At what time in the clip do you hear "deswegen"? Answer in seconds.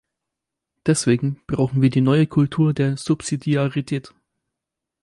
0.87-1.41